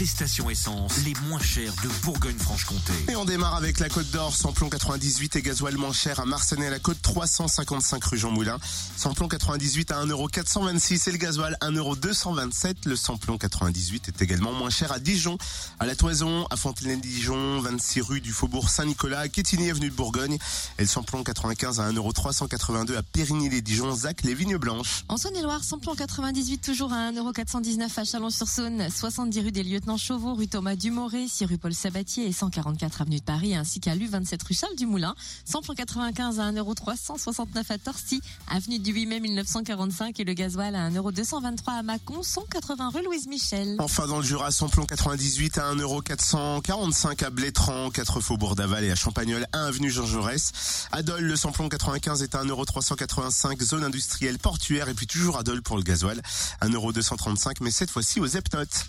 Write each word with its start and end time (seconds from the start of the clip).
Les 0.00 0.06
stations 0.06 0.48
essence 0.48 1.04
les 1.04 1.12
moins 1.28 1.38
chères 1.38 1.74
de 1.82 1.88
Bourgogne-Franche-Comté. 2.06 2.94
Et 3.10 3.16
on 3.16 3.26
démarre 3.26 3.54
avec 3.54 3.78
la 3.80 3.90
Côte 3.90 4.10
d'Or, 4.10 4.34
samplon 4.34 4.70
98 4.70 5.36
et 5.36 5.42
gasoil 5.42 5.76
moins 5.76 5.92
cher 5.92 6.20
à 6.20 6.24
Marseille 6.24 6.64
à 6.64 6.70
la 6.70 6.78
Côte 6.78 7.02
355 7.02 8.02
rue 8.04 8.16
Jean 8.16 8.30
Moulin. 8.30 8.56
Samplon 8.96 9.28
98 9.28 9.90
à 9.90 10.02
1,426€ 10.02 11.06
et 11.06 11.12
le 11.12 11.18
gasoil 11.18 11.58
1,227€. 11.60 12.76
Le 12.86 12.96
samplon 12.96 13.36
98 13.36 14.08
est 14.08 14.22
également 14.22 14.54
moins 14.54 14.70
cher 14.70 14.90
à 14.90 15.00
Dijon, 15.00 15.36
à 15.78 15.84
la 15.84 15.94
Toison, 15.94 16.46
à 16.48 16.56
Fontenay-Dijon, 16.56 17.60
26 17.60 18.00
rue 18.00 18.20
du 18.22 18.32
Faubourg 18.32 18.70
Saint-Nicolas, 18.70 19.20
à 19.20 19.28
Quétigny 19.28 19.68
avenue 19.68 19.90
de 19.90 19.94
Bourgogne. 19.94 20.38
Et 20.78 20.82
le 20.82 20.88
samplon 20.88 21.22
95 21.22 21.78
à 21.78 21.92
1,382€ 21.92 22.96
à 22.96 23.02
Périgny-les-Dijon, 23.02 23.94
Zac, 23.94 24.22
les 24.22 24.34
Vignes 24.34 24.56
Blanches. 24.56 25.04
En 25.10 25.18
Saône-et-Loire, 25.18 25.62
samplon 25.62 25.94
98 25.94 26.62
toujours 26.62 26.90
à 26.94 27.12
1,419€ 27.12 28.00
à 28.00 28.04
Chalon-sur-Saône, 28.04 28.88
70 28.88 29.40
rue 29.40 29.52
des 29.52 29.62
Lieutenant 29.90 30.06
Chauveau, 30.06 30.34
rue 30.34 30.46
Thomas 30.46 30.76
Dumoré, 30.76 31.26
6 31.26 31.46
rue 31.46 31.58
Paul 31.58 31.74
Sabatier 31.74 32.28
et 32.28 32.32
144 32.32 33.02
avenue 33.02 33.18
de 33.18 33.24
Paris, 33.24 33.56
ainsi 33.56 33.80
qu'à 33.80 33.96
l'U27 33.96 34.38
rue 34.46 34.54
Charles 34.54 34.76
Dumoulin, 34.76 35.16
195 35.46 36.38
à 36.38 36.52
1,369€ 36.52 37.72
à 37.72 37.78
Torcy, 37.78 38.22
avenue 38.48 38.78
du 38.78 38.92
8 38.92 39.06
mai 39.06 39.18
1945 39.18 40.20
et 40.20 40.22
le 40.22 40.32
gasoil 40.34 40.76
à 40.76 40.90
1,223€ 40.90 41.62
à 41.66 41.82
Mâcon, 41.82 42.22
180 42.22 42.90
rue 42.90 43.02
Louise 43.02 43.26
Michel. 43.26 43.74
Enfin 43.80 44.06
dans 44.06 44.18
le 44.18 44.22
Jura, 44.22 44.52
samplon 44.52 44.86
98 44.86 45.58
à 45.58 45.74
1,445€ 45.74 47.24
à 47.24 47.30
Blétran, 47.30 47.90
4 47.90 48.20
Faubourg 48.20 48.54
d'Aval 48.54 48.84
et 48.84 48.92
à 48.92 48.94
Champagnol, 48.94 49.44
1 49.52 49.64
avenue 49.64 49.90
Jean 49.90 50.06
Jaurès. 50.06 50.52
À 50.92 51.02
Dole, 51.02 51.24
le 51.24 51.34
samplon 51.34 51.68
95 51.68 52.22
est 52.22 52.36
à 52.36 52.44
1,385€ 52.44 53.60
zone 53.60 53.82
industrielle 53.82 54.38
portuaire 54.38 54.88
et 54.88 54.94
puis 54.94 55.08
toujours 55.08 55.36
à 55.36 55.42
Dole 55.42 55.62
pour 55.62 55.76
le 55.76 55.82
gasoil, 55.82 56.22
1,235€ 56.62 57.56
mais 57.60 57.72
cette 57.72 57.90
fois-ci 57.90 58.20
aux 58.20 58.26
Epnotes. 58.26 58.86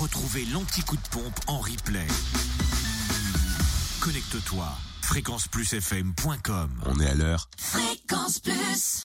Retrouvez 0.00 0.46
l'anti-coup 0.46 0.96
de 0.96 1.08
pompe 1.10 1.38
en 1.46 1.58
replay. 1.58 2.06
Connecte-toi. 4.00 4.66
fréquenceplusfm.com 5.02 6.70
On 6.86 7.00
est 7.00 7.06
à 7.06 7.14
l'heure. 7.14 7.50
Fréquence 7.58 8.38
Plus 8.38 8.98